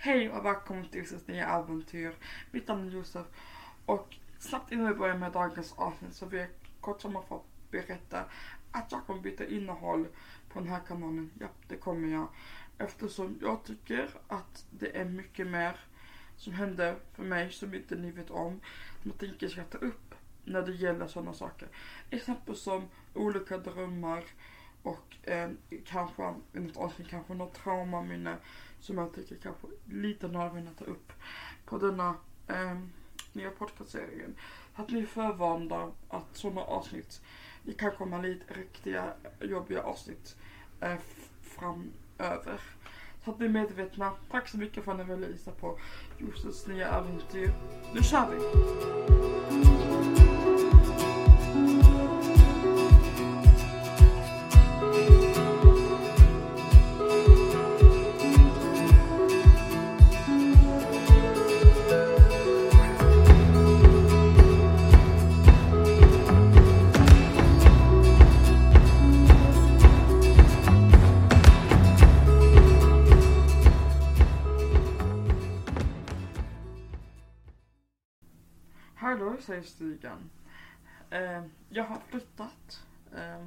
Hej 0.00 0.30
och 0.30 0.44
välkommen 0.44 0.88
till 0.88 1.00
Josefs 1.00 1.26
nya 1.26 1.48
äventyr. 1.48 2.14
Mitt 2.50 2.68
namn 2.68 2.88
är 2.88 2.92
Josef 2.92 3.26
och 3.86 4.16
snabbt 4.38 4.72
innan 4.72 4.88
vi 4.88 4.94
börjar 4.94 5.16
med 5.16 5.32
dagens 5.32 5.74
avsnitt 5.76 6.14
så 6.14 6.26
vill 6.26 6.40
jag 6.40 6.48
kort 6.80 7.00
sammanfattat 7.00 7.46
berätta 7.70 8.24
att 8.72 8.92
jag 8.92 9.06
kommer 9.06 9.20
byta 9.20 9.46
innehåll 9.46 10.06
på 10.52 10.58
den 10.58 10.68
här 10.68 10.80
kanalen. 10.88 11.30
Ja, 11.40 11.46
det 11.68 11.76
kommer 11.76 12.08
jag. 12.08 12.28
Eftersom 12.78 13.38
jag 13.42 13.64
tycker 13.64 14.10
att 14.28 14.66
det 14.70 14.96
är 14.96 15.04
mycket 15.04 15.46
mer 15.46 15.76
som 16.36 16.52
händer 16.52 16.96
för 17.12 17.22
mig 17.22 17.50
som 17.50 17.74
inte 17.74 17.94
ni 17.94 18.10
vet 18.10 18.30
om. 18.30 18.60
Som 19.02 19.10
jag 19.10 19.18
tänker 19.18 19.48
ska 19.48 19.64
ta 19.64 19.78
upp 19.78 20.14
när 20.44 20.62
det 20.62 20.72
gäller 20.72 21.06
sådana 21.06 21.32
saker. 21.32 21.68
Exempel 22.10 22.56
som 22.56 22.88
olika 23.14 23.58
drömmar 23.58 24.24
och 24.82 25.28
eh, 25.28 25.50
kanske 25.86 26.34
i 26.52 26.58
något 26.58 26.76
avsnitt 26.76 27.08
kanske 27.08 27.34
något 27.34 27.54
traumaminne 27.54 28.36
som 28.80 28.98
jag 28.98 29.14
tycker 29.14 29.36
kanske 29.36 29.66
lite 29.84 30.28
nödvändigt 30.28 30.72
att 30.72 30.86
ta 30.86 30.92
upp 30.92 31.12
på 31.64 31.78
denna 31.78 32.14
eh, 32.46 32.78
nya 33.32 33.50
podcastserien. 33.50 34.34
Att 34.74 34.90
ni 34.90 35.00
är 35.00 35.06
att 36.08 36.36
sådana 36.36 36.60
avsnitt, 36.60 37.20
det 37.62 37.72
kan 37.72 37.90
komma 37.90 38.18
lite 38.18 38.54
riktiga 38.54 39.12
jobbiga 39.40 39.82
avsnitt 39.82 40.36
eh, 40.80 40.96
framöver. 41.42 42.60
Så 43.24 43.30
att 43.30 43.38
ni 43.38 43.46
är 43.46 43.50
medvetna. 43.50 44.12
Tack 44.30 44.48
så 44.48 44.58
mycket 44.58 44.84
för 44.84 44.92
att 44.92 44.98
ni 44.98 45.04
ville 45.14 45.28
lyssna 45.28 45.52
på 45.52 45.78
Josefs 46.18 46.66
nya 46.66 46.88
äventyr. 46.88 47.52
Nu 47.94 48.02
kör 48.02 48.30
vi! 48.30 49.77
Bergsstigen. 79.58 80.30
Eh, 81.10 81.42
jag 81.68 81.84
har 81.84 82.00
flyttat. 82.08 82.86
Eh, 83.16 83.46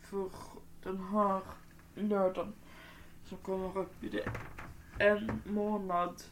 för 0.00 0.30
den 0.82 1.04
här 1.04 1.42
lördagen 1.94 2.52
som 3.24 3.38
kommer 3.38 3.78
upp 3.78 4.04
i 4.04 4.08
det 4.08 4.30
en 4.98 5.42
månad 5.44 6.22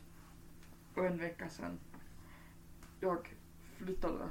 och 0.95 1.07
en 1.07 1.19
vecka 1.19 1.49
sedan 1.49 1.79
jag 3.01 3.35
flyttade 3.77 4.29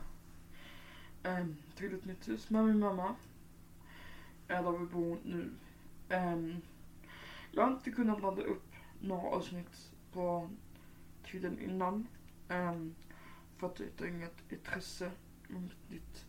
eh, 1.23 1.45
till 1.75 1.93
ett 1.93 2.05
nytt 2.05 2.27
hus 2.27 2.49
med 2.49 2.65
min 2.65 2.79
mamma. 2.79 3.15
Eh, 4.47 4.63
där 4.63 4.71
vi 4.71 4.85
bor 4.85 5.17
nu. 5.23 5.51
Eh, 6.09 6.57
jag 7.51 7.63
har 7.63 7.71
inte 7.71 7.91
kunnat 7.91 8.21
ladda 8.21 8.41
upp 8.41 8.73
några 8.99 9.27
avsnitt 9.27 9.91
på 10.13 10.49
tiden 11.23 11.59
innan. 11.59 12.07
Um, 12.49 12.95
för 13.57 13.67
att 13.67 13.81
det 13.97 14.07
inget 14.07 14.51
intresse. 14.51 15.11
Inget 15.49 15.89
nytt. 15.89 16.25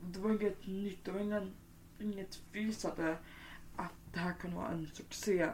Det 0.00 0.18
var 0.18 0.30
inget 0.30 0.66
nytt. 0.66 1.04
Det 1.04 1.10
var 1.10 1.20
ingen, 1.20 1.54
inget 1.98 2.42
visade 2.52 3.18
att 3.76 3.94
det 4.12 4.18
här 4.18 4.32
kan 4.32 4.54
vara 4.54 4.68
en 4.68 4.90
succé. 4.92 5.50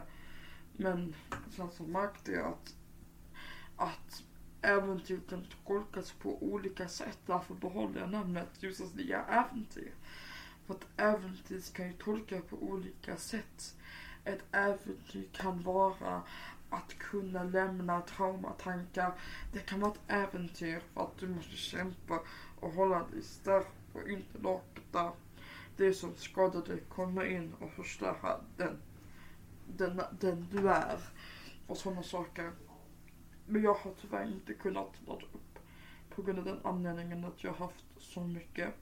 Men 0.71 1.15
sen 1.55 1.71
så 1.71 1.83
märkte 1.83 2.31
jag 2.31 2.47
att, 2.47 2.75
att 3.75 4.23
äventyr 4.61 5.19
kan 5.29 5.45
tolkas 5.65 6.11
på 6.11 6.43
olika 6.43 6.87
sätt. 6.87 7.19
Därför 7.25 7.55
behåller 7.55 7.99
jag 7.99 8.11
namnet 8.11 8.49
Josefs 8.63 8.95
nya 8.95 9.23
äventyr. 9.23 9.93
För 10.65 10.73
att 10.73 10.85
äventyr 10.97 11.61
kan 11.73 11.87
ju 11.87 11.93
tolkas 11.93 12.43
på 12.43 12.63
olika 12.63 13.17
sätt. 13.17 13.75
Ett 14.23 14.43
äventyr 14.51 15.27
kan 15.31 15.63
vara 15.63 16.21
att 16.69 16.97
kunna 16.99 17.43
lämna 17.43 18.01
traumatankar. 18.01 19.13
Det 19.53 19.59
kan 19.59 19.79
vara 19.79 19.91
ett 19.91 20.01
äventyr 20.07 20.79
för 20.93 21.01
att 21.01 21.17
du 21.17 21.27
måste 21.27 21.57
kämpa 21.57 22.21
och 22.59 22.71
hålla 22.71 23.03
dig 23.03 23.23
stark 23.23 23.67
och 23.93 24.09
inte 24.09 24.37
låta 24.37 25.13
det 25.77 25.93
som 25.93 26.15
skadar 26.15 26.61
dig 26.61 26.83
komma 26.89 27.25
in 27.25 27.53
och 27.59 27.71
förstöra 27.71 28.37
den, 28.57 28.77
den, 29.77 30.01
den 30.19 30.47
du 30.51 30.69
är 30.69 30.99
och 31.67 31.77
sådana 31.77 32.03
saker. 32.03 32.51
Men 33.45 33.61
jag 33.61 33.73
har 33.73 33.91
tyvärr 34.01 34.31
inte 34.31 34.53
kunnat 34.53 34.91
ladda 35.07 35.25
upp 35.25 35.59
på 36.09 36.21
grund 36.21 36.39
av 36.39 36.45
den 36.45 36.59
anledningen 36.63 37.25
att 37.25 37.43
jag 37.43 37.51
har 37.51 37.65
haft 37.67 37.85
så 37.97 38.23
mycket. 38.23 38.73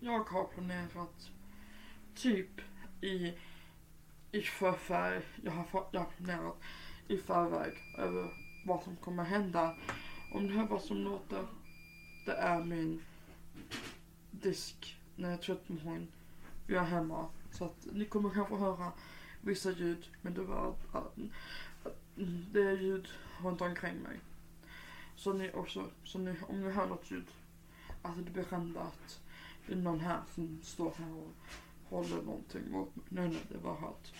Jag 0.00 0.28
har 0.28 0.44
planerat 0.44 1.30
typ 2.14 2.60
i 3.00 3.34
i 4.32 4.42
förväg, 4.42 5.22
jag 5.42 5.52
har, 5.52 5.86
jag 5.90 6.00
har 6.00 6.06
planerat 6.16 6.56
i 7.08 7.16
förväg 7.16 7.72
över 7.98 8.30
vad 8.66 8.82
som 8.82 8.96
kommer 8.96 9.24
hända. 9.24 9.76
Om 10.32 10.48
det 10.48 10.54
här 10.54 10.66
vad 10.66 10.82
som 10.82 10.96
låter, 10.96 11.46
det 12.26 12.32
är 12.32 12.64
min 12.64 13.02
disk 14.30 14.96
när 15.16 15.30
jag 15.30 15.42
tvättmaskin. 15.42 16.08
Jag 16.66 16.82
är 16.84 16.88
hemma. 16.88 17.28
Så 17.52 17.64
att 17.64 17.86
ni 17.92 18.04
kommer 18.04 18.30
kanske 18.30 18.54
höra 18.54 18.92
vissa 19.40 19.70
ljud, 19.70 20.08
men 20.22 20.34
det 20.34 20.42
var 20.42 20.74
det 22.52 22.62
är 22.62 22.76
ljud 22.76 23.08
runt 23.42 23.60
omkring 23.60 23.96
mig. 23.96 24.20
Så 25.16 25.32
ni 25.32 25.52
också, 25.52 25.90
så 26.04 26.18
ni, 26.18 26.34
om 26.48 26.60
ni 26.60 26.70
hör 26.70 26.86
något 26.86 27.10
ljud, 27.10 27.26
att 28.02 28.24
det 28.24 28.30
blir 28.30 28.78
att 28.78 29.20
det 29.66 29.72
är 29.72 29.76
någon 29.76 30.00
här 30.00 30.20
som 30.34 30.60
står 30.62 30.92
här 30.98 31.14
och 31.16 31.34
håller 31.90 32.22
någonting 32.22 32.70
mot 32.70 32.96
mig. 32.96 33.04
Nej, 33.08 33.28
nej, 33.28 33.42
det 33.48 33.58
var 33.58 33.72
att 33.72 34.12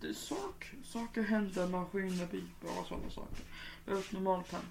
det 0.00 0.08
är 0.08 0.12
sak, 0.12 0.74
saker 0.82 1.22
händer, 1.22 1.68
maskiner 1.68 2.26
biper 2.26 2.80
och 2.80 2.86
sådana 2.86 3.10
saker. 3.10 3.44
Jag 3.84 3.96
är 3.96 4.00
ett 4.00 4.12
normalt 4.12 4.52
hem. 4.52 4.64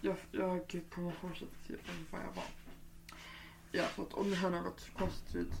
Jag, 0.00 0.16
jag 0.30 0.82
kommer 0.90 1.10
fortsätta 1.10 1.56
till 1.66 1.78
ungefär 1.94 2.18
jag 2.18 2.32
var. 2.32 2.44
Ja, 3.72 3.84
så 3.96 4.02
att 4.02 4.12
om 4.12 4.30
ni 4.30 4.36
hör 4.36 4.50
något 4.50 4.90
konstigt 4.98 5.52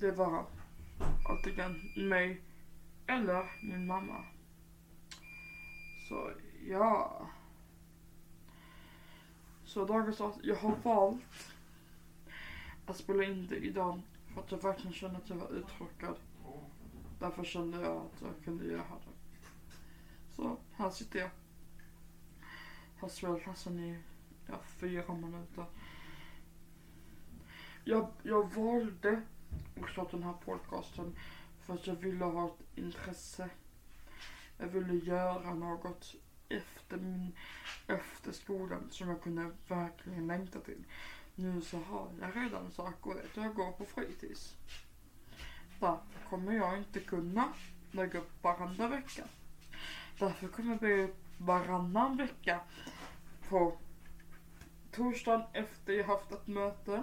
det 0.00 0.12
var 0.12 0.46
antingen 1.28 1.92
mig 2.08 2.40
eller 3.06 3.50
min 3.62 3.86
mamma. 3.86 4.24
Så 6.08 6.30
ja. 6.68 7.26
Så 9.64 9.84
dagens 9.84 10.20
avsnitt, 10.20 10.46
jag 10.46 10.56
har 10.56 10.76
valt 10.82 11.52
att 12.90 12.96
spela 12.96 13.24
in 13.24 13.46
det 13.46 13.56
idag 13.56 14.00
för 14.34 14.40
att 14.40 14.50
jag 14.50 14.62
verkligen 14.62 14.92
kände 14.92 15.16
att 15.16 15.30
jag 15.30 15.36
var 15.36 15.48
uttråkad. 15.48 16.16
Därför 17.18 17.44
kände 17.44 17.80
jag 17.80 17.96
att 17.96 18.22
jag 18.22 18.44
kunde 18.44 18.64
göra 18.64 18.82
det. 18.82 19.40
Så 20.36 20.56
här 20.76 20.90
sitter 20.90 21.18
jag. 21.18 21.30
Har 22.98 23.08
spelat 23.08 23.42
klassen 23.42 23.80
i 23.80 23.98
ja, 24.46 24.60
fyra 24.62 25.14
minuter. 25.14 25.64
Jag, 27.84 28.08
jag 28.22 28.54
valde 28.54 29.22
att 29.82 29.90
starta 29.90 30.16
den 30.16 30.26
här 30.26 30.32
podcasten 30.44 31.16
för 31.60 31.74
att 31.74 31.86
jag 31.86 31.94
ville 31.94 32.24
ha 32.24 32.46
ett 32.46 32.78
intresse. 32.78 33.50
Jag 34.58 34.66
ville 34.66 34.94
göra 34.94 35.54
något 35.54 36.14
efter 36.48 36.96
min, 36.96 37.32
efter 37.86 38.32
skolan 38.32 38.86
som 38.90 39.08
jag 39.08 39.22
kunde 39.22 39.50
verkligen 39.68 40.26
längta 40.26 40.60
till. 40.60 40.84
Nu 41.34 41.60
så 41.60 41.78
har 41.78 42.08
jag 42.20 42.36
redan 42.36 42.70
saker 42.70 43.10
att 43.10 43.36
jag 43.36 43.54
går 43.54 43.72
på 43.72 43.84
fritids. 43.84 44.56
Därför 45.80 46.28
kommer 46.30 46.52
jag 46.52 46.78
inte 46.78 47.00
kunna 47.00 47.52
lägga 47.90 48.18
upp 48.18 48.42
varandra 48.42 48.88
vecka. 48.88 49.24
Därför 50.18 50.48
kommer 50.48 50.70
jag 50.70 50.78
bli 50.78 51.02
upp 51.02 51.16
varannan 51.38 52.16
vecka 52.16 52.60
på 53.48 53.78
torsdagen 54.90 55.42
efter 55.52 55.92
jag 55.92 56.04
haft 56.04 56.32
ett 56.32 56.46
möte 56.46 57.02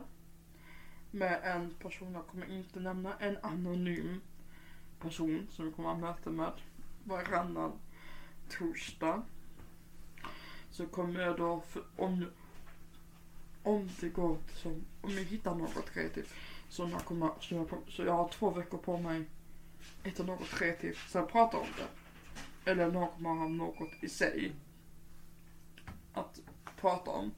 med 1.11 1.39
en 1.43 1.73
person, 1.73 2.13
jag 2.13 2.27
kommer 2.27 2.51
inte 2.51 2.79
nämna, 2.79 3.17
en 3.19 3.37
anonym 3.41 4.21
person 4.99 5.47
som 5.51 5.65
jag 5.65 5.75
kommer 5.75 5.89
ha 5.89 5.97
möte 5.97 6.29
med 6.29 6.51
varannan 7.03 7.71
torsdag. 8.49 9.23
Så 10.71 10.87
kommer 10.87 11.19
jag 11.19 11.37
då, 11.37 11.61
för, 11.61 11.83
om 11.95 12.25
om 13.67 13.89
det 13.99 14.09
går 14.09 14.37
som, 14.55 14.85
om 15.01 15.11
jag 15.11 15.23
hittar 15.23 15.55
något 15.55 15.89
kreativt 15.93 16.33
så 16.69 16.89
jag, 16.91 17.05
kommer, 17.05 17.29
så 17.39 17.55
jag, 17.55 17.67
så 17.87 18.03
jag 18.03 18.13
har 18.13 18.29
två 18.29 18.49
veckor 18.49 18.77
på 18.77 18.97
mig 18.97 19.25
hitta 20.03 20.23
något 20.23 20.49
kreativt, 20.49 20.97
så 21.09 21.17
jag 21.17 21.29
pratar 21.29 21.57
om 21.57 21.67
det. 21.77 22.71
Eller 22.71 22.91
någon 22.91 23.11
kommer 23.11 23.29
ha 23.29 23.47
något 23.47 23.91
i 24.01 24.09
sig 24.09 24.55
att 26.13 26.39
prata 26.79 27.11
om. 27.11 27.31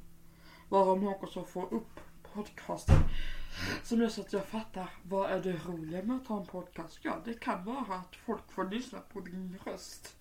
Varav 0.69 1.03
något 1.03 1.31
som 1.31 1.45
får 1.45 1.73
upp 1.73 1.99
podcasten 2.33 2.95
Som 3.83 4.01
gör 4.01 4.09
så 4.09 4.21
att 4.21 4.33
jag 4.33 4.45
fattar, 4.45 4.89
vad 5.03 5.31
är 5.31 5.39
det 5.39 5.53
roliga 5.65 6.03
med 6.03 6.15
att 6.15 6.27
ha 6.27 6.39
en 6.39 6.45
podcast? 6.45 6.99
Ja, 7.01 7.21
det 7.25 7.39
kan 7.39 7.65
vara 7.65 7.95
att 7.95 8.15
folk 8.15 8.51
får 8.51 8.69
lyssna 8.69 8.99
på 8.99 9.19
din 9.19 9.59
röst. 9.65 10.15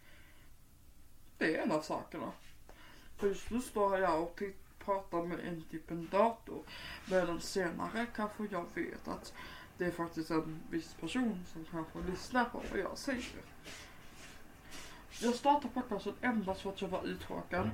Det 1.38 1.56
är 1.56 1.62
en 1.62 1.72
av 1.72 1.80
sakerna. 1.80 2.32
För 3.16 3.26
just 3.26 3.50
nu 3.50 3.60
står 3.60 3.98
jag 3.98 4.22
och 4.22 4.36
tittar 4.36 4.67
pratar 4.88 5.22
med 5.22 5.40
en 5.40 5.62
typ 5.70 5.90
en 5.90 6.08
dator. 6.10 6.62
Medan 7.10 7.40
senare 7.40 8.06
kanske 8.16 8.44
jag 8.50 8.64
vet 8.74 9.08
att 9.08 9.32
det 9.78 9.84
är 9.84 9.90
faktiskt 9.90 10.30
en 10.30 10.60
viss 10.70 10.94
person 10.94 11.44
som 11.52 11.64
kanske 11.64 12.10
lyssnar 12.10 12.44
på 12.44 12.62
vad 12.70 12.80
jag 12.80 12.98
säger. 12.98 13.42
Jag 15.20 15.34
startade 15.34 15.74
podcasten 15.74 16.14
endast 16.20 16.60
för 16.60 16.70
att 16.70 16.82
jag 16.82 16.88
var 16.88 17.04
uttråkad. 17.06 17.70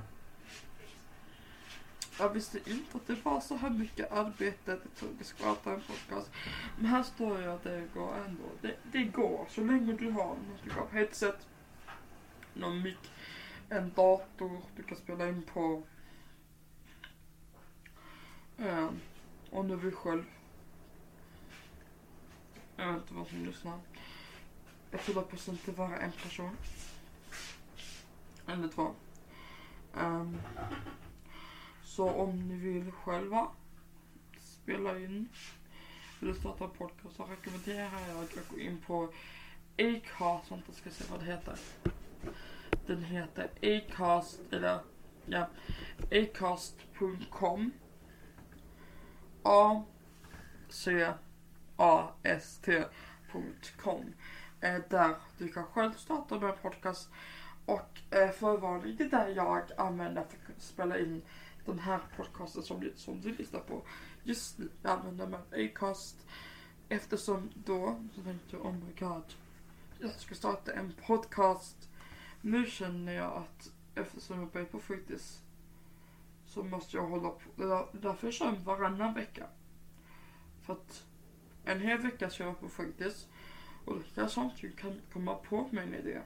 Jag 2.19 2.29
visste 2.29 2.57
inte 2.69 2.97
att 2.97 3.07
det 3.07 3.25
var 3.25 3.39
så 3.39 3.55
här 3.55 3.69
mycket 3.69 4.11
arbete 4.11 4.55
det 4.65 4.99
tog 4.99 5.21
att 5.21 5.25
skapa 5.25 5.73
en 5.73 5.81
podcast. 5.81 6.31
Men 6.77 6.85
här 6.85 7.03
står 7.03 7.41
jag 7.41 7.55
att 7.55 7.63
det 7.63 7.87
går 7.93 8.15
ändå. 8.27 8.43
Det, 8.61 8.75
det 8.91 9.03
går 9.03 9.45
så 9.49 9.61
länge 9.61 9.93
du 9.93 10.11
har 10.11 10.25
någon 10.27 10.57
typ 10.63 10.77
av 10.77 10.91
headset, 10.91 11.47
någon 12.53 12.81
mick, 12.81 13.11
en 13.69 13.91
dator 13.95 14.61
du 14.75 14.83
kan 14.83 14.97
spela 14.97 15.27
in 15.27 15.43
på. 15.53 15.83
Um, 18.57 19.01
och 19.55 19.65
nu 19.65 19.75
vi 19.75 19.91
själv. 19.91 20.23
Jag 22.75 22.87
vet 22.87 23.01
inte 23.01 23.13
vad 23.13 23.27
som 23.27 23.45
lyssnar. 23.45 23.79
Jag 24.91 25.01
tror 25.01 25.19
att 25.19 25.31
det 25.31 25.51
inte 25.51 25.71
vara 25.71 25.97
en 25.97 26.11
person. 26.11 26.57
Eller 28.47 28.67
två. 28.67 28.91
Um, 29.93 30.37
så 31.83 32.09
om 32.09 32.47
ni 32.47 32.55
vill 32.55 32.91
själva 32.91 33.47
spela 34.39 34.99
in 34.99 35.29
eller 36.21 36.33
starta 36.33 36.63
en 36.63 36.69
podcast 36.69 37.15
så 37.15 37.23
rekommenderar 37.23 38.07
jag 38.07 38.23
att 38.23 38.49
gå 38.49 38.59
in 38.59 38.81
på 38.87 39.13
Acast, 39.77 40.51
vänta 40.51 40.73
ska 40.73 40.89
se 40.89 41.03
vad 41.11 41.19
det 41.19 41.25
heter. 41.25 41.59
Den 42.87 43.03
heter 43.03 43.49
Acast, 43.61 44.39
eller 44.51 44.79
ja, 45.25 45.47
acast.com 46.11 47.71
acast.com, 51.75 52.93
eh, 54.61 54.81
där 54.89 55.15
du 55.37 55.47
kan 55.47 55.65
själv 55.65 55.93
starta 55.93 56.39
med 56.39 56.49
en 56.49 56.57
podcast 56.61 57.09
och 57.65 57.99
eh, 58.09 58.29
förvarning 58.29 58.95
det 58.95 59.07
där 59.07 59.27
jag 59.27 59.61
använder 59.77 60.23
för 60.23 60.53
att 60.53 60.61
spela 60.61 60.99
in 60.99 61.21
den 61.65 61.79
här 61.79 61.99
podcasten 62.17 62.63
som, 62.63 62.89
som 62.95 63.21
du 63.21 63.35
lyssnar 63.35 63.59
på. 63.59 63.81
Just 64.23 64.57
nu 64.57 64.69
använder 64.83 65.27
man 65.27 65.41
Acast 65.51 66.17
eftersom 66.89 67.49
då 67.53 67.99
så 68.15 68.21
tänkte 68.21 68.55
jag 68.55 68.65
oh 68.65 68.73
my 68.73 68.93
god. 68.99 69.33
Jag 69.99 70.11
ska 70.11 70.35
starta 70.35 70.73
en 70.73 70.93
podcast. 71.07 71.89
Nu 72.41 72.65
känner 72.65 73.13
jag 73.13 73.33
att 73.33 73.71
eftersom 73.95 74.39
jag 74.39 74.49
börjar 74.49 74.67
på 74.67 74.79
fritids 74.79 75.41
så 76.55 76.63
måste 76.63 76.97
jag 76.97 77.07
hålla 77.07 77.29
på. 77.29 77.87
Därför 77.91 78.31
kör 78.31 78.45
jag 78.45 78.55
varannan 78.55 79.13
vecka. 79.13 79.47
För 80.61 80.73
att 80.73 81.05
en 81.65 81.81
hel 81.81 81.97
vecka 81.97 82.29
kör 82.29 82.45
jag 82.45 82.59
på 82.59 82.69
fritids 82.69 83.27
och 83.85 83.95
då 83.95 84.01
kan 84.27 84.51
jag 84.61 84.77
kan 84.77 85.01
komma 85.13 85.35
på 85.35 85.67
mig 85.71 85.83
en 85.83 85.93
idé. 85.93 86.21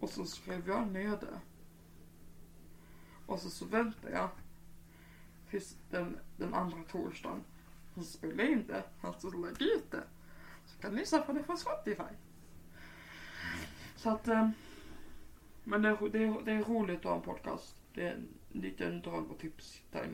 Och 0.00 0.10
så 0.10 0.24
skrev 0.24 0.68
jag 0.68 0.92
ner 0.92 1.10
det. 1.10 1.40
Och 3.26 3.40
så, 3.40 3.50
så 3.50 3.64
väntar 3.64 4.10
jag 4.10 4.28
tills 5.50 5.76
den, 5.90 6.18
den 6.36 6.54
andra 6.54 6.78
torsdagen. 6.90 7.44
Han 7.94 8.04
spelar 8.04 8.44
in 8.44 8.66
det, 8.66 8.82
han 9.00 9.14
så 9.20 9.30
lägger 9.30 9.76
ut 9.76 9.90
det. 9.90 10.04
Så 10.64 10.78
kan 10.78 10.92
ni 10.92 11.00
lyssna 11.00 11.18
på 11.18 11.32
det 11.32 11.42
på 11.42 11.56
Spotify. 11.56 12.14
Så 13.96 14.10
att, 14.10 14.28
eh, 14.28 14.50
men 15.64 15.82
det, 15.82 15.96
det, 16.12 16.42
det 16.44 16.52
är 16.52 16.64
roligt 16.64 16.98
att 16.98 17.04
ha 17.04 17.14
en 17.14 17.22
podcast. 17.22 17.76
Det 17.94 18.16
är 18.54 18.58
en 18.58 18.60
liten 18.60 19.04
och 19.04 19.38
typ 19.38 19.62
sitta 19.62 20.06
i 20.06 20.08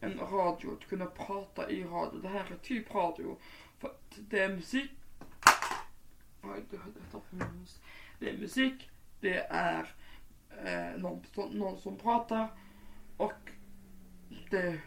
en, 0.00 0.18
radio, 0.18 0.72
att 0.72 0.88
kunna 0.88 1.06
prata 1.06 1.70
i 1.70 1.84
radio. 1.84 2.20
Det 2.20 2.28
här 2.28 2.52
är 2.52 2.56
typ 2.62 2.94
radio. 2.94 3.36
För 3.78 3.88
att 3.88 4.18
det 4.28 4.38
är 4.38 4.48
musik. 4.48 4.90
Oj, 6.42 6.64
du 6.70 6.76
hörde 6.76 7.00
detta 7.00 7.20
för 7.20 7.46
Det 8.18 8.30
är 8.30 8.38
musik, 8.38 8.90
det 9.20 9.38
är 9.50 9.94
eh, 10.64 11.00
någon, 11.00 11.22
någon 11.50 11.78
som 11.78 11.96
pratar 11.96 12.48
och 13.16 13.50
det, 14.50 14.80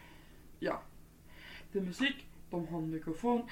ja. 0.59 0.81
Det 1.71 1.79
är 1.79 1.83
musik, 1.83 2.27
de 2.49 2.67
har 2.67 2.77
en 2.77 2.89
mikrofon 2.89 3.49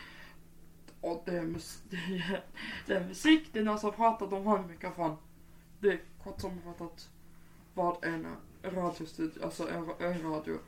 och 1.01 1.23
det 1.25 1.37
är, 1.37 1.43
mus 1.43 1.83
det 1.89 1.97
är, 2.33 2.43
det 2.87 2.93
är 2.93 3.07
musik, 3.07 3.49
det 3.53 3.59
är 3.59 3.63
någon 3.63 3.79
som 3.79 3.91
pratar, 3.91 4.27
de 4.27 4.45
har 4.45 4.59
en 4.59 4.67
mikrofon. 4.67 5.17
Det 5.79 5.87
är 5.87 5.99
kort 6.23 6.41
sammanfattat 6.41 7.09
vad 7.73 8.05
en 8.05 8.27
radiostudio, 8.63 9.43
alltså 9.43 9.69
en, 9.69 9.89
en 9.99 10.31
radio, 10.31 10.59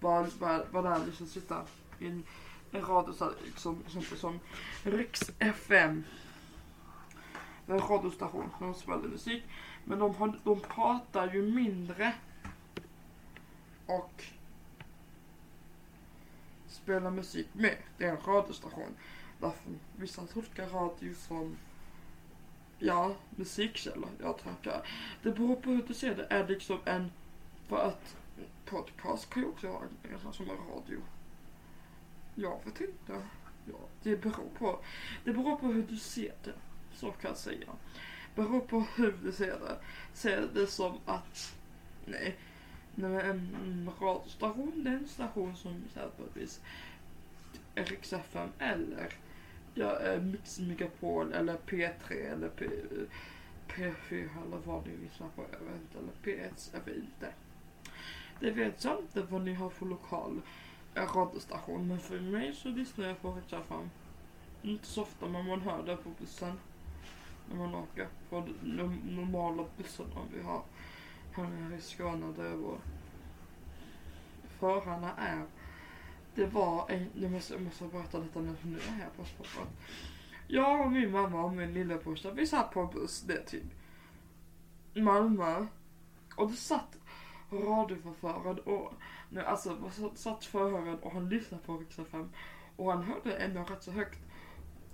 Bara, 0.00 0.26
bara, 0.38 0.64
bara 0.72 0.98
där 0.98 1.06
liksom 1.06 1.26
sitta 1.26 1.62
i 1.98 2.06
en, 2.06 2.24
en 2.70 2.84
radio 2.84 3.12
så 3.12 3.24
här, 3.24 3.34
liksom, 3.44 3.84
som, 3.88 4.02
som 4.02 4.40
Riks 4.82 5.30
FM. 5.38 6.04
Det 7.66 7.72
är 7.72 7.76
en 7.76 7.88
radiostation, 7.88 8.50
de 8.58 8.74
spelar 8.74 8.98
musik. 8.98 9.42
Men 9.84 9.98
de, 9.98 10.14
har, 10.14 10.40
de 10.44 10.60
pratar 10.60 11.34
ju 11.34 11.42
mindre. 11.42 12.14
Och 13.86 14.24
spelar 16.68 17.10
musik 17.10 17.48
med. 17.52 17.76
Det 17.98 18.04
är 18.04 18.10
en 18.10 18.34
radiostation. 18.34 18.96
Därför 19.40 19.70
vissa 19.96 20.26
tolkar 20.26 20.66
radio 20.66 21.14
som 21.14 21.56
ja, 22.78 23.14
musikkälla. 23.30 24.08
Jag 24.20 24.38
tackar. 24.38 24.88
Det 25.22 25.30
beror 25.30 25.56
på 25.56 25.70
hur 25.70 25.82
du 25.82 25.94
ser 25.94 26.14
det. 26.14 26.26
Är 26.30 26.48
liksom 26.48 26.78
en, 26.84 27.12
för 27.70 27.88
att 27.88 28.16
podcast 28.64 29.30
kan 29.30 29.42
ju 29.42 29.48
också 29.48 29.68
vara 29.68 29.82
en 30.02 30.32
som 30.32 30.50
en 30.50 30.56
radio. 30.56 31.00
Jag 32.34 32.60
vet 32.64 32.80
inte. 32.80 33.26
Ja, 33.64 33.78
det 34.02 34.16
beror 34.16 34.50
på. 34.58 34.78
Det 35.24 35.32
beror 35.32 35.56
på 35.56 35.66
hur 35.66 35.82
du 35.82 35.96
ser 35.96 36.34
det. 36.44 36.54
Så 36.92 37.10
kan 37.10 37.28
jag 37.30 37.36
säga 37.36 37.68
beror 38.34 38.60
på 38.60 38.84
hur 38.96 39.14
du 39.22 39.32
ser 39.32 39.46
det. 39.46 39.76
Ser 40.12 40.48
det 40.54 40.66
som 40.66 40.98
att, 41.04 41.56
nej, 42.06 42.36
nej 42.94 43.20
en 43.24 43.90
radiostation 44.00 44.84
det 44.84 44.90
är 44.90 44.94
en 44.94 45.08
station 45.08 45.56
som 45.56 45.82
exempelvis 45.86 46.60
Rix 47.74 48.12
FM 48.12 48.48
eller 48.58 49.12
ja, 49.74 50.00
eh, 50.00 50.20
Mix 50.20 50.58
Megapol 50.58 51.32
eller 51.32 51.56
P3 51.56 52.32
eller 52.32 52.48
P, 52.48 52.66
P4 53.68 54.28
eller 54.46 54.58
vad 54.64 54.86
ni 54.86 54.96
lyssnar 54.96 55.28
på, 55.28 55.44
jag 55.52 55.58
vet 55.58 55.80
inte, 55.80 55.98
eller 55.98 56.12
P1, 56.22 56.70
jag 56.72 56.80
vet 56.84 56.96
inte. 56.96 57.32
Det 58.40 58.50
vet 58.50 58.84
jag 58.84 58.98
inte 59.00 59.22
vad 59.22 59.42
ni 59.42 59.54
har 59.54 59.70
för 59.70 59.86
lokal 59.86 60.40
eh, 60.94 61.14
radiostation, 61.14 61.88
men 61.88 61.98
för 61.98 62.20
mig 62.20 62.54
så 62.54 62.68
lyssnar 62.68 63.06
jag 63.06 63.22
på 63.22 63.32
Rix 63.32 63.48
fram 63.68 63.90
Inte 64.62 64.86
så 64.86 65.02
ofta 65.02 65.28
men 65.28 65.46
man 65.46 65.60
hör 65.60 65.82
det 65.82 65.96
på 65.96 66.10
bussen 66.18 66.58
när 67.48 67.56
man 67.56 67.74
åker 67.74 68.08
på 68.30 68.48
de 68.62 69.00
normala 69.04 69.64
bussarna 69.76 70.20
vi 70.34 70.42
har 70.42 70.62
här 71.32 71.44
nere 71.44 71.76
i 71.78 71.80
Skåne 71.80 72.32
där 72.36 72.44
jag 72.44 72.58
bor. 72.58 72.78
Förarna 74.58 75.16
är, 75.16 75.46
det 76.34 76.46
var 76.46 76.90
en, 76.90 77.10
jag 77.14 77.30
måste, 77.30 77.54
jag 77.54 77.62
måste 77.62 77.84
berätta 77.84 78.18
detta 78.18 78.40
nu, 78.40 78.56
nu 78.62 78.76
är 78.76 79.00
jag 79.00 79.16
på 79.16 79.24
spåret. 79.24 79.68
Jag 80.46 80.80
och 80.80 80.92
min 80.92 81.10
mamma 81.10 81.44
och 81.44 81.52
min 81.52 81.74
lillebrorsa, 81.74 82.30
vi 82.30 82.46
satt 82.46 82.70
på 82.70 82.80
en 82.80 82.90
buss 82.90 83.20
det 83.20 83.46
till 83.46 83.60
typ 83.60 85.04
Malmö. 85.04 85.66
Och 86.36 86.50
det 86.50 86.56
satt 86.56 86.96
radioförföraren 87.52 88.58
och, 88.58 88.92
nu, 89.28 89.44
alltså 89.44 89.90
satt 90.14 90.44
förhörad 90.44 90.98
och 91.02 91.12
han 91.12 91.28
lyssnade 91.28 91.62
på 91.62 91.76
Rix 91.76 91.98
och 92.76 92.92
han 92.92 93.02
hörde 93.02 93.36
ändå 93.36 93.60
rätt 93.60 93.82
så 93.82 93.90
högt 93.90 94.18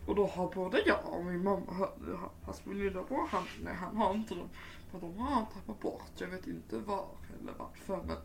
och 0.06 0.14
då 0.14 0.26
har 0.26 0.54
både 0.54 0.82
jag 0.86 1.12
och 1.12 1.24
min 1.24 1.44
mamma 1.44 1.72
hört 1.72 1.98
Fast 2.44 2.66
min 2.66 2.78
lillebror 2.78 3.26
han, 3.28 3.44
nej 3.62 3.74
han 3.74 3.96
har 3.96 4.14
inte 4.14 4.34
dem. 4.34 4.48
För 4.90 5.00
de 5.00 5.18
har 5.18 5.34
han 5.34 5.46
tappat 5.46 5.80
bort. 5.80 6.10
Jag 6.18 6.28
vet 6.28 6.46
inte 6.46 6.78
var 6.78 7.08
eller 7.40 7.52
varför 7.58 7.96
men 7.96 8.16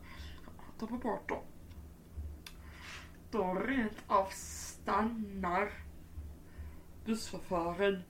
han 0.46 0.54
har 0.58 0.80
tappat 0.80 1.02
bort 1.02 1.30
dem. 1.30 1.44
Då 3.32 3.54
rent 3.54 4.04
av 4.08 4.26
stannar 4.32 5.72
busschauffören 7.06 8.04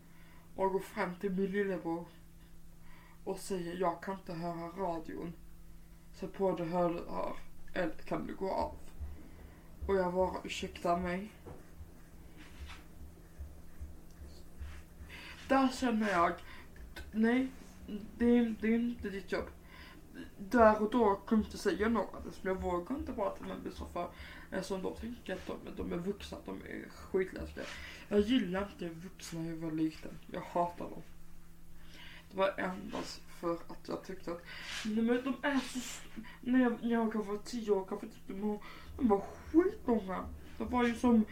och 0.55 0.71
går 0.71 0.79
fram 0.79 1.15
till 1.15 1.31
min 1.31 1.51
lillebror 1.51 2.05
och 3.23 3.39
säger 3.39 3.77
jag 3.77 4.03
kan 4.03 4.13
inte 4.13 4.33
höra 4.33 4.67
radion. 4.67 5.33
Sätt 6.21 6.33
på 6.33 6.55
dig 6.55 6.67
hörlurar 6.67 7.33
eller 7.73 7.85
eh, 7.85 8.05
kan 8.05 8.27
du 8.27 8.35
gå 8.35 8.51
av? 8.51 8.75
Och 9.87 9.95
jag 9.95 10.13
bara 10.13 10.37
ursäkta 10.43 10.97
mig. 10.97 11.31
där 15.51 15.67
känner 15.67 16.11
jag, 16.11 16.33
nej, 17.11 17.47
det 18.17 18.37
är, 18.37 18.55
det 18.61 18.67
är 18.67 18.75
inte 18.75 19.09
ditt 19.09 19.31
jobb. 19.31 19.49
där 20.37 20.81
och 20.81 20.91
då 20.91 21.15
kunde 21.15 21.45
inte 21.45 21.57
säga 21.57 21.89
något. 21.89 22.15
Alltså, 22.15 22.29
eftersom 22.29 22.49
jag 22.49 22.61
vågar 22.61 22.95
inte 22.95 23.13
prata 23.13 23.43
med 23.43 23.63
mig 23.63 23.71
för 23.93 24.09
eftersom 24.51 24.81
då 24.81 24.95
tänker 24.95 25.33
att 25.33 25.47
de, 25.47 25.57
de 25.77 25.93
är 25.93 25.97
vuxna, 25.97 26.37
de 26.45 26.55
är 26.55 26.89
skitläskiga. 26.89 27.65
Jag 28.09 28.19
gillar 28.19 28.61
inte 28.61 28.89
vuxna 28.89 29.39
när 29.39 29.49
jag 29.49 29.57
var 29.57 29.71
liten. 29.71 30.11
Jag 30.31 30.41
hatar 30.41 30.85
dem. 30.89 31.01
Det 32.31 32.37
var 32.37 32.53
endast 32.57 33.21
för 33.39 33.53
att 33.53 33.87
jag 33.87 34.03
tyckte 34.03 34.31
att 34.31 34.41
nej 34.85 35.03
men 35.03 35.23
de 35.23 35.35
är 35.47 35.59
så... 35.59 36.01
När 36.41 36.59
jag, 36.59 36.83
när 36.83 36.91
jag 36.91 37.11
kanske 37.11 37.31
var 37.31 37.39
tio 37.45 37.71
år 37.71 37.85
kanske 37.89 38.07
tyckte 38.07 38.33
man 38.33 38.59
de 38.97 39.07
var 39.07 39.21
skitmånga. 39.51 40.25
De 40.57 40.69
var 40.69 40.83
ju 40.83 40.95
som 40.95 41.25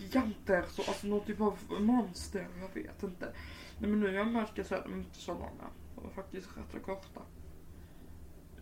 giganter, 0.00 0.64
så, 0.68 0.82
alltså 0.82 1.06
någon 1.06 1.24
typ 1.24 1.40
av 1.40 1.58
monster, 1.80 2.48
jag 2.60 2.82
vet 2.82 3.02
inte. 3.02 3.34
Nej 3.78 3.90
men 3.90 4.00
nu 4.00 4.12
jag 4.12 4.26
märker 4.26 4.62
så 4.62 4.74
att 4.74 4.84
de 4.84 4.92
är 4.92 4.98
inte 4.98 5.18
så 5.18 5.32
långa. 5.32 5.68
De 5.94 6.06
är 6.06 6.10
faktiskt 6.10 6.56
rätt 6.56 6.72
så 6.72 6.80
korta. 6.80 7.20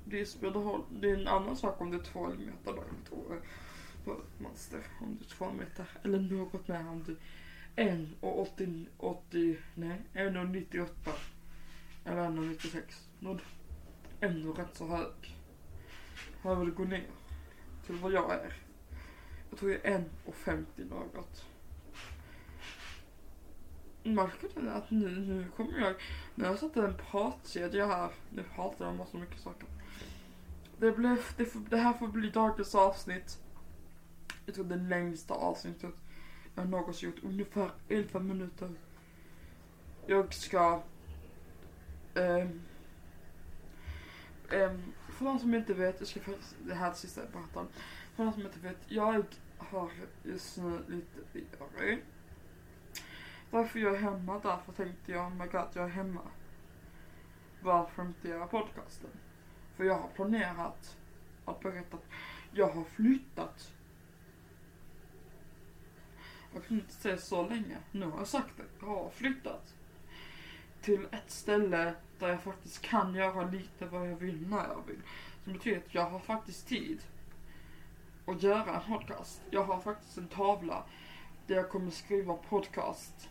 Det 0.04 0.26
spelar 0.26 0.80
Det 1.00 1.10
är 1.10 1.16
en 1.16 1.28
annan 1.28 1.56
sak 1.56 1.80
om 1.80 1.90
det 1.90 1.96
är 1.96 2.02
två 2.02 2.28
meter 2.28 2.72
långt 2.72 3.08
och 3.10 3.32
monster 4.38 4.80
om 5.00 5.16
det 5.18 5.24
är 5.24 5.28
två 5.28 5.52
meter 5.52 5.86
eller 6.02 6.20
något 6.20 6.68
mer 6.68 6.88
om 6.88 7.02
du 7.06 7.16
1 7.76 8.08
och 8.20 8.40
80, 8.40 8.86
80 8.96 9.58
nej, 9.74 10.02
1 10.12 10.36
och 10.36 10.46
98. 10.46 11.10
Eller 12.04 12.32
1 12.32 12.38
och 12.38 12.44
96. 12.44 13.08
Nåd. 13.18 13.40
Ändå 14.20 14.52
rätt 14.52 14.76
så 14.76 14.86
hög. 14.86 15.36
Här 16.42 16.54
vill 16.54 16.70
gå 16.70 16.84
ner 16.84 17.06
till 17.86 17.94
vad 17.94 18.12
jag 18.12 18.32
är. 18.32 18.56
Jag 19.50 19.58
tror 19.58 19.70
jag 19.70 19.84
är 19.84 19.98
1 19.98 20.06
och 20.26 20.34
50 20.34 20.84
något. 20.84 21.46
Märker 24.02 24.48
du 24.54 24.70
att 24.70 24.90
nu, 24.90 25.08
nu 25.08 25.46
kommer 25.56 25.78
jag... 25.78 25.94
Nu 26.34 26.44
har 26.44 26.50
jag 26.50 26.58
satt 26.58 26.76
en 26.76 26.96
pratkedja 27.10 27.86
här. 27.86 28.10
Nu 28.30 28.42
pratar 28.42 28.84
jag 28.84 29.00
om 29.00 29.06
så 29.06 29.16
mycket 29.16 29.40
saker. 29.40 29.68
Det, 30.78 30.92
blev, 30.92 31.18
det, 31.36 31.70
det 31.70 31.76
här 31.76 31.92
får 31.92 32.08
bli 32.08 32.30
dagens 32.30 32.74
avsnitt. 32.74 33.38
Jag 34.46 34.54
tror 34.54 34.64
det 34.64 34.76
längsta 34.76 35.34
avsnittet 35.34 35.94
jag 36.54 36.68
någonsin 36.68 37.10
gjort, 37.10 37.24
ungefär 37.24 37.70
11 37.88 38.20
minuter. 38.20 38.70
Jag 40.06 40.34
ska 40.34 40.82
Um, 42.14 42.62
um, 44.50 44.92
för 45.08 45.24
de 45.24 45.38
som 45.38 45.54
inte 45.54 45.74
vet, 45.74 46.00
jag 46.00 46.08
ska 46.08 46.20
faktiskt, 46.20 46.56
det 46.64 46.74
här 46.74 46.86
är 46.86 46.90
det 46.90 46.96
sista 46.96 47.20
jag 47.20 47.30
berättar. 47.30 47.66
För 48.16 48.24
de 48.24 48.32
som 48.32 48.42
inte 48.42 48.58
vet, 48.58 48.78
jag 48.88 49.24
har 49.58 49.90
just 50.22 50.56
nu 50.56 50.84
lite 50.88 51.20
diarré. 51.32 51.98
Därför 53.50 53.78
jag 53.78 53.94
är 53.94 53.98
hemma, 53.98 54.40
därför 54.42 54.72
tänkte 54.72 55.12
jag, 55.12 55.26
oh 55.26 55.34
my 55.34 55.46
god, 55.46 55.68
jag 55.72 55.84
är 55.84 55.88
hemma. 55.88 56.20
Varför 57.62 58.02
inte 58.02 58.28
göra 58.28 58.46
podcasten? 58.46 59.10
För 59.76 59.84
jag 59.84 59.94
har 59.94 60.08
planerat 60.08 60.96
att 61.44 61.60
berätta 61.60 61.96
att 61.96 62.06
jag 62.52 62.68
har 62.68 62.84
flyttat. 62.84 63.72
Jag 66.54 66.64
kan 66.64 66.76
inte 66.76 66.92
säga 66.92 67.16
så 67.16 67.48
länge. 67.48 67.76
Nu 67.90 68.06
har 68.06 68.18
jag 68.18 68.28
sagt 68.28 68.56
det. 68.56 68.86
Jag 68.86 68.86
har 68.86 69.10
flyttat 69.10 69.74
till 70.80 71.06
ett 71.12 71.30
ställe 71.30 71.94
där 72.18 72.28
jag 72.28 72.42
faktiskt 72.42 72.82
kan 72.82 73.14
göra 73.14 73.50
lite 73.50 73.86
vad 73.86 74.10
jag 74.10 74.16
vill 74.16 74.48
när 74.48 74.68
jag 74.68 74.82
vill. 74.86 75.00
Som 75.44 75.52
betyder 75.52 75.78
att 75.78 75.94
jag 75.94 76.10
har 76.10 76.18
faktiskt 76.18 76.68
tid 76.68 77.02
att 78.26 78.42
göra 78.42 78.80
en 78.80 78.98
podcast. 78.98 79.42
Jag 79.50 79.64
har 79.64 79.80
faktiskt 79.80 80.18
en 80.18 80.28
tavla 80.28 80.84
där 81.46 81.54
jag 81.54 81.70
kommer 81.70 81.90
skriva 81.90 82.34
podcast. 82.34 83.28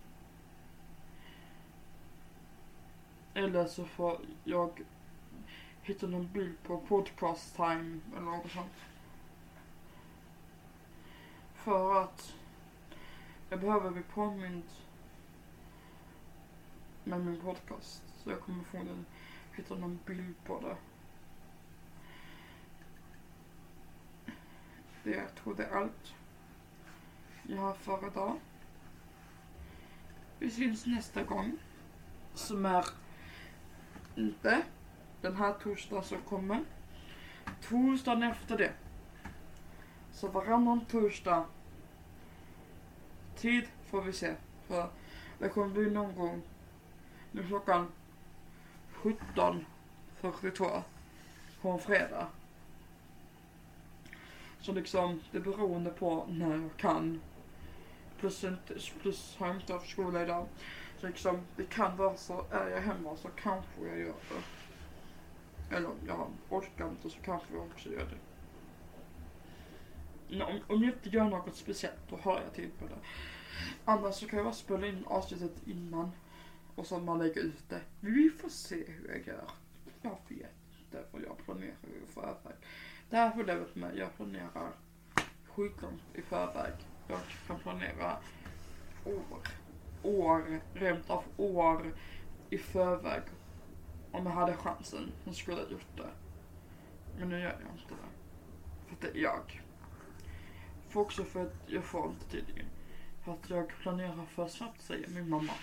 Eller 3.33 3.65
så 3.65 3.85
får 3.85 4.19
jag 4.43 4.81
hitta 5.81 6.07
någon 6.07 6.31
bild 6.31 6.63
på 6.63 6.77
podcast 6.77 7.55
time 7.55 7.99
eller 8.11 8.25
något 8.25 8.51
sånt. 8.51 8.71
För 11.55 12.03
att 12.03 12.33
jag 13.51 13.59
behöver 13.59 13.91
bli 13.91 14.03
påmind 14.03 14.63
med 17.03 17.25
min 17.25 17.41
podcast. 17.41 18.03
Så 18.17 18.29
jag 18.29 18.39
kommer 18.39 18.63
få 18.63 18.77
hitta 19.53 19.75
någon 19.75 19.99
bild 20.05 20.35
på 20.45 20.59
det. 20.59 20.75
Det 25.03 25.11
jag 25.11 25.35
tror 25.35 25.55
det 25.55 25.63
är 25.63 25.75
allt 25.75 26.13
jag 27.43 27.57
har 27.57 27.73
för 27.73 28.07
idag. 28.07 28.39
Vi 30.39 30.51
syns 30.51 30.85
nästa 30.85 31.23
gång. 31.23 31.57
Som 32.33 32.65
är 32.65 32.85
inte 34.15 34.63
den 35.21 35.35
här 35.35 35.53
torsdagen 35.53 36.03
som 36.03 36.21
kommer. 36.21 36.63
Torsdagen 37.61 38.23
efter 38.23 38.57
det. 38.57 38.73
Så 40.11 40.27
varannan 40.27 40.85
torsdag. 40.85 41.45
Tid 43.41 43.67
får 43.85 44.01
vi 44.01 44.13
se. 44.13 44.35
För 44.67 44.89
det 45.39 45.49
kommer 45.49 45.67
bli 45.67 45.91
någon 45.91 46.15
gång 46.15 46.41
nu 47.31 47.47
klockan 47.47 47.87
17.42 48.93 50.81
på 51.61 51.69
en 51.69 51.79
fredag. 51.79 52.27
Så 54.59 54.71
liksom, 54.71 55.21
det 55.31 55.37
är 55.37 55.41
beroende 55.41 55.89
på 55.89 56.25
när 56.29 56.51
jag 56.51 56.69
kan. 56.77 57.21
Plus, 58.19 58.45
plus 59.01 59.35
har 59.37 59.47
jag 59.47 59.55
inte 59.55 59.73
haft 59.73 59.89
skola 59.89 60.23
idag. 60.23 60.47
Så 60.99 61.07
liksom, 61.07 61.41
det 61.55 61.69
kan 61.69 61.97
vara 61.97 62.17
så, 62.17 62.45
är 62.51 62.69
jag 62.69 62.81
hemma 62.81 63.15
så 63.15 63.27
kanske 63.27 63.87
jag 63.87 63.99
gör 63.99 64.15
det. 64.29 65.75
Eller 65.75 65.89
jag 66.07 66.27
orkar 66.49 66.89
inte 66.89 67.09
så 67.09 67.19
kanske 67.19 67.53
jag 67.53 67.63
också 67.63 67.89
gör 67.89 68.05
det. 68.05 68.30
Om, 70.31 70.59
om 70.67 70.83
jag 70.83 70.93
inte 70.93 71.09
gör 71.09 71.29
något 71.29 71.55
speciellt 71.55 72.09
då 72.09 72.15
har 72.15 72.41
jag 72.41 72.53
tid 72.53 72.71
på 72.79 72.85
det. 72.85 72.99
Annars 73.85 74.15
så 74.15 74.27
kan 74.27 74.37
jag 74.37 74.45
bara 74.45 74.53
spela 74.53 74.87
in 74.87 75.05
avsnittet 75.05 75.67
innan 75.67 76.11
och 76.75 76.87
så 76.87 76.99
man 76.99 77.19
lägger 77.19 77.41
ut 77.41 77.69
det. 77.69 77.81
Vi 77.99 78.29
får 78.29 78.49
se 78.49 78.83
hur 78.87 79.09
jag 79.09 79.27
gör. 79.27 79.51
Jag 80.01 80.17
vet 80.27 80.49
inte 80.79 81.05
vad 81.11 81.21
jag 81.21 81.37
planerar 81.45 81.75
i 82.03 82.07
förväg. 82.13 82.55
Det 83.09 83.15
här 83.15 83.31
problemet 83.31 83.75
med 83.75 83.97
jag 83.97 84.15
planerar 84.15 84.71
sjukdom 85.47 85.99
i 86.13 86.21
förväg. 86.21 86.73
Jag 87.07 87.19
kan 87.47 87.59
planera 87.59 88.17
år, 89.05 89.41
år, 90.03 90.61
rent 90.73 91.09
av 91.09 91.23
år 91.37 91.93
i 92.49 92.57
förväg. 92.57 93.21
Om 94.11 94.25
jag 94.25 94.33
hade 94.33 94.53
chansen 94.53 95.11
så 95.25 95.33
skulle 95.33 95.61
jag 95.61 95.71
gjort 95.71 95.97
det. 95.97 96.09
Men 97.19 97.29
nu 97.29 97.39
gör 97.39 97.49
jag 97.49 97.79
inte 97.79 97.93
det. 97.93 98.09
För 98.87 98.95
att 98.95 99.01
det 99.01 99.19
är 99.19 99.23
jag. 99.23 99.61
För 100.91 100.99
också 100.99 101.23
för 101.23 101.43
att 101.43 101.55
jag 101.67 101.83
får 101.83 102.09
inte 102.09 102.25
tydligen. 102.25 102.65
För 103.25 103.31
att 103.31 103.49
jag 103.49 103.67
planerar 103.67 104.25
för 104.25 104.47
snabbt 104.47 104.81
säger 104.81 105.07
min 105.07 105.29
mamma. 105.29 105.53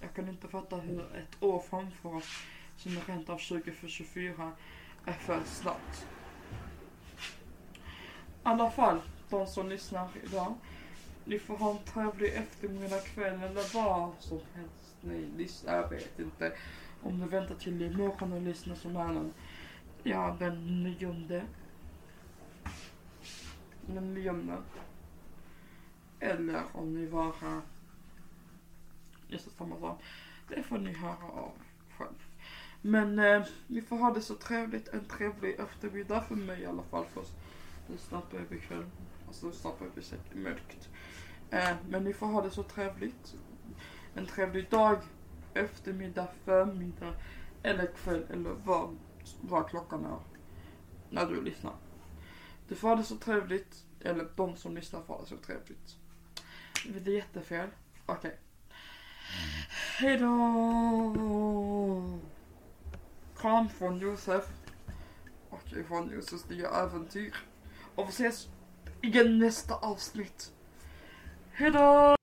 Jag 0.00 0.14
kan 0.14 0.28
inte 0.28 0.48
fatta 0.48 0.76
hur 0.76 1.00
ett 1.00 1.42
år 1.42 1.62
framför 1.70 2.14
oss 2.14 2.42
som 2.76 2.96
är 2.96 3.00
rent 3.06 3.28
av 3.28 3.38
2024 3.38 4.52
är 5.04 5.12
för 5.12 5.44
snabbt. 5.44 6.06
I 8.46 8.48
alla 8.48 8.70
fall, 8.70 9.00
de 9.30 9.46
som 9.46 9.68
lyssnar 9.68 10.08
idag. 10.24 10.54
Ni 11.24 11.38
får 11.38 11.56
ha 11.56 11.70
en 11.70 11.78
trevlig 11.78 12.34
eftermiddag, 12.34 13.00
kväll 13.00 13.42
eller 13.42 13.74
vad 13.74 14.12
som 14.18 14.40
helst 14.54 14.96
ni 15.00 15.26
lyssnar. 15.36 15.74
Jag 15.74 15.88
vet 15.88 16.18
inte 16.18 16.52
om 17.02 17.20
ni 17.20 17.26
väntar 17.26 17.54
till 17.54 17.82
imorgon 17.82 18.32
och 18.32 18.42
lyssnar 18.42 18.74
som 18.74 18.96
är 18.96 19.12
den, 19.12 19.32
ja, 20.02 20.36
den 20.38 20.82
nionde. 20.82 21.42
Den 23.86 24.14
nionde. 24.14 24.58
Eller 26.20 26.62
om 26.72 26.94
ni 26.94 27.06
bara 27.06 27.62
just 29.28 29.56
samma 29.56 29.80
sak. 29.80 30.02
Det 30.48 30.62
får 30.62 30.78
ni 30.78 30.92
höra 30.92 31.30
av 31.30 31.52
själv. 31.98 32.26
Men 32.82 33.18
eh, 33.18 33.42
vi 33.66 33.82
får 33.82 33.96
ha 33.96 34.10
det 34.10 34.20
så 34.20 34.34
trevligt. 34.34 34.88
En 34.88 35.04
trevlig 35.04 35.60
eftermiddag 35.60 36.20
för 36.20 36.34
mig 36.34 36.60
i 36.60 36.66
alla 36.66 36.82
fall. 36.82 37.04
Först. 37.14 37.32
nu 37.88 37.96
snart 37.98 38.30
börjar 38.30 38.46
bli 38.46 38.58
kväll. 38.58 38.84
Alltså 39.26 39.52
snart 39.52 39.78
börjar 39.78 39.92
bli 39.92 40.40
mörkt. 40.42 40.88
Eh, 41.50 41.76
men 41.88 42.04
ni 42.04 42.12
får 42.12 42.26
ha 42.26 42.42
det 42.42 42.50
så 42.50 42.62
trevligt. 42.62 43.34
En 44.14 44.26
trevlig 44.26 44.70
dag, 44.70 44.98
eftermiddag, 45.54 46.28
förmiddag 46.44 47.12
eller 47.62 47.86
kväll 47.86 48.26
eller 48.30 48.50
vad, 48.64 48.96
vad 49.40 49.68
klockan 49.68 50.04
är. 50.04 50.18
När 51.10 51.26
du 51.26 51.42
lyssnar. 51.42 51.72
Du 52.68 52.74
får 52.74 52.88
ha 52.88 52.96
det 52.96 53.04
så 53.04 53.16
trevligt. 53.16 53.84
Eller 54.00 54.28
de 54.36 54.56
som 54.56 54.74
lyssnar 54.74 55.02
får 55.02 55.14
ha 55.14 55.20
det 55.20 55.28
så 55.28 55.36
trevligt. 55.36 55.96
Det 56.84 57.10
är 57.10 57.14
jättefel. 57.14 57.68
Okej. 58.06 58.28
Okay. 58.28 58.32
Hejdå! 59.98 60.28
Kram 63.36 63.68
från 63.68 63.98
Josef. 63.98 64.44
Och 65.50 65.72
ifrån 65.72 66.10
Josefs 66.10 66.48
nya 66.48 66.70
äventyr. 66.70 67.34
Och 67.94 68.08
vi 68.08 68.10
ses 68.10 68.48
igen 69.02 69.38
nästa 69.38 69.74
avsnitt. 69.74 70.52
Hejdå! 71.52 72.15